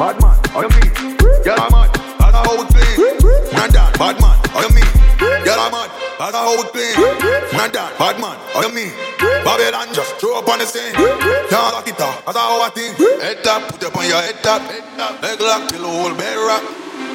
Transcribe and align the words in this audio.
Bad 0.00 0.16
man, 0.22 0.32
how 0.48 0.62
you 0.64 0.72
mean? 0.80 1.16
Girl, 1.44 1.60
I'm 1.60 1.68
mad. 1.76 1.92
That's 1.92 2.32
how 2.32 2.56
it 2.56 2.72
play. 2.72 2.88
Not 3.52 3.68
that. 3.68 3.92
Bad 4.00 4.16
man, 4.16 4.32
how 4.48 4.64
you 4.64 4.72
mean? 4.72 4.88
Girl, 5.44 5.60
I'm 5.60 5.76
mad. 5.76 5.92
That's 6.16 6.32
how 6.32 6.56
it 6.56 6.72
play. 6.72 6.96
Not 7.52 7.68
that. 7.76 8.00
Bad 8.00 8.16
man, 8.16 8.32
how 8.56 8.64
mean? 8.72 8.96
Babylon 9.44 9.92
just 9.92 10.16
throw 10.16 10.40
up 10.40 10.48
on 10.48 10.56
the 10.56 10.64
scene. 10.64 10.96
Can't 10.96 11.52
lock 11.52 11.84
it 11.84 12.00
up. 12.00 12.24
That's 12.24 12.32
how 12.32 12.64
I 12.64 12.72
think. 12.72 12.96
Head 12.96 13.44
up, 13.44 13.68
put 13.68 13.84
up 13.84 13.96
on 14.00 14.08
your 14.08 14.22
head 14.24 14.40
up. 14.48 14.62
Head 15.20 15.36
lock 15.36 15.68
till 15.68 15.84
the 15.84 15.92
whole 15.92 16.16
bed 16.16 16.36
rock. 16.48 16.64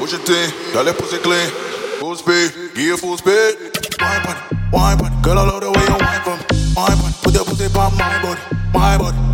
Push 0.00 0.16
it 0.16 0.24
in, 0.32 0.72
girl, 0.72 0.84
let 0.84 0.96
pussy 0.96 1.20
clean. 1.20 1.52
Full 2.00 2.16
speed, 2.16 2.72
give 2.72 2.96
full 2.96 3.20
speed. 3.20 3.76
Wine 4.00 4.24
pon, 4.24 4.36
wine 4.72 4.96
pon, 4.96 5.12
girl, 5.20 5.36
I 5.36 5.44
love 5.44 5.60
the 5.60 5.68
way 5.68 5.84
you 5.84 6.00
wine 6.00 6.24
from. 6.24 6.40
Wine 6.72 6.96
pon, 6.96 7.12
put 7.20 7.34
your 7.36 7.44
pussy 7.44 7.68
on 7.76 7.92
my 8.00 8.22
body, 8.24 8.40
my 8.72 8.96
body. 8.96 9.29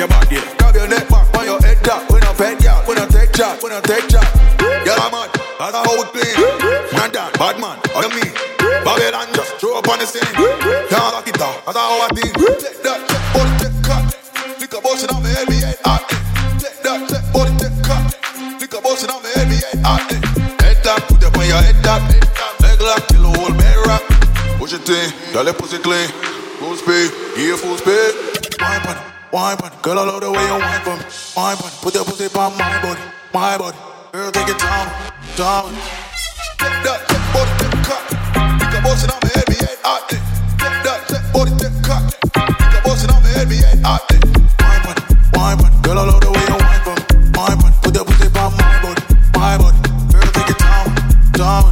It 0.00 0.08
back, 0.08 0.30
yeah. 0.30 0.44
Grab 0.56 0.74
your 0.74 0.88
neck 0.88 1.08
back 1.08 1.28
on 1.36 1.44
your 1.44 1.60
head 1.60 1.76
top. 1.84 2.10
When 2.10 2.22
I 2.22 2.32
pet 2.34 2.62
ya, 2.62 2.80
when 2.88 2.98
I 2.98 3.06
take 3.06 3.36
shot, 3.36 3.62
when 3.62 3.72
I 3.72 3.80
take 3.80 4.08
shot. 4.08 4.24
Yeah, 4.60 4.96
I'm 4.96 5.12
mad. 5.12 5.28
That's 5.60 5.76
how 5.76 5.92
we 5.92 6.04
clean. 6.08 6.34
Man 6.96 7.10
down, 7.12 7.32
bad 7.36 7.60
man. 7.60 7.76
You 8.00 8.08
mean? 8.16 8.32
Babylon 8.84 9.28
just 9.36 9.60
throw 9.60 9.76
up 9.76 9.88
on 9.88 9.98
the 9.98 10.06
scene. 10.06 10.24
Can't 10.88 11.12
lock 11.12 11.28
it 11.28 11.40
off. 11.40 11.64
That's 11.66 11.76
how 11.76 12.00
I 12.00 12.08
think. 12.16 12.32
Take 12.32 12.80
that, 12.80 12.98
take 13.04 13.26
body, 13.36 13.52
take 13.60 13.76
cut. 13.84 14.04
Lick 14.60 14.72
a 14.72 14.80
motion 14.80 15.10
on 15.12 15.20
me 15.22 15.30
head 15.60 15.76
hot. 15.84 16.08
Take 16.56 16.80
that, 16.80 16.98
take 17.04 17.28
body, 17.34 17.52
take 17.60 17.76
cut. 17.84 18.02
Lick 18.60 18.72
a 18.72 18.80
motion 18.80 19.10
on 19.12 19.20
me 19.20 19.30
head 19.36 19.84
hot. 19.84 20.08
Head 20.64 20.80
top, 20.80 21.00
put 21.12 21.24
up 21.24 21.36
on 21.36 21.44
your 21.44 21.60
head 21.60 21.76
top. 21.84 22.00
Leg 22.64 22.80
lock 22.80 23.04
till 23.12 23.20
the 23.20 23.30
whole 23.36 23.52
bed 23.52 23.76
rock. 23.84 24.04
Push 24.56 24.72
your 24.72 24.80
thing, 24.80 25.12
girl, 25.32 25.44
let 25.44 25.58
pussy 25.58 25.78
clean. 25.78 26.08
Full 26.56 26.76
speed, 26.76 27.12
give 27.36 27.60
full 27.60 27.76
speed. 27.76 28.16
Wine 28.60 28.80
pon, 28.80 28.96
wine 29.32 29.56
pon, 29.56 29.70
girl, 29.82 29.98
I 29.98 30.04
love 30.04 30.20
the 30.20 30.30
way 30.30 30.44
you 30.44 30.58
wine 30.58 30.80
from. 30.82 30.98
Wine 31.36 31.56
pon, 31.56 31.70
put 31.82 31.94
your 31.94 32.04
pussy 32.04 32.26
on 32.26 32.56
my 32.58 32.82
body, 32.82 33.00
my 33.32 33.58
body. 33.58 33.78
Girl, 34.12 34.30
take 34.32 34.48
it 34.48 34.58
down, 34.58 34.86
down. 35.36 35.70
Take 36.58 36.78
that, 36.84 37.00
take 37.08 37.26
body, 37.32 37.52
take 37.60 37.78
cut. 37.86 38.02
Lick 38.60 38.74
a 38.74 38.78
on 38.80 39.20
my 39.22 39.28
head, 39.30 39.46
me 39.48 39.56
head 39.56 39.78
hot. 39.86 40.08
Take 40.10 40.78
that, 40.84 41.00
take 41.08 41.26
body, 41.32 41.52
take 41.62 41.78
cut. 41.82 42.02
Lick 42.74 42.84
a 42.84 42.90
on 42.90 43.22
my 43.22 43.28
head, 43.30 43.48
me 43.48 43.56
head 43.56 43.78
hot. 43.86 44.02
Wine 44.60 44.82
pon, 44.82 44.96
wine 45.34 45.58
pon, 45.58 45.72
girl, 45.82 45.98
I 45.98 46.04
love 46.10 46.20
the 46.20 46.30
way 46.30 46.44
you 46.50 46.58
wine 46.58 46.82
from. 46.82 46.98
Wine 47.38 47.58
pon, 47.58 47.72
put 47.82 47.94
your 47.94 48.04
pussy 48.04 48.26
on 48.34 48.50
my 48.58 48.82
body, 48.82 49.02
my 49.34 49.54
body. 49.58 49.78
Girl, 50.10 50.28
take 50.34 50.50
it 50.50 50.58
down, 50.58 50.86
down. 51.38 51.64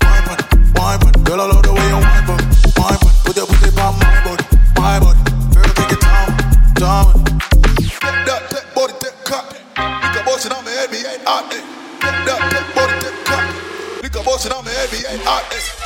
Wine 0.00 0.24
pon, 0.24 0.38
wine 0.76 0.98
pon, 1.04 1.12
girl, 1.24 1.40
I 1.40 1.46
love 1.52 1.62
the 1.62 1.72
way 1.72 1.86
you 1.92 2.00
wine 2.00 2.24
from. 2.24 2.40
Wine 2.80 2.98
pon, 2.98 3.12
put 3.24 3.36
your 3.36 3.46
pussy 3.46 3.68
on 3.76 3.92
my 4.00 4.24
body, 4.24 4.41
my 11.32 11.40
head, 11.40 11.52
me 11.52 11.58
head 11.58 11.64
hot. 11.64 11.72
Take 12.00 12.24
that, 12.26 12.40
take 12.52 12.74
body, 12.74 12.92
take 13.00 13.24
cut. 13.24 14.02
Lick 14.02 14.14
a 14.16 14.22
motion 14.22 14.52
on 14.52 14.64
my 14.64 14.70
head, 14.70 14.92
me 14.92 14.98
head 14.98 15.20
hot. 15.24 15.81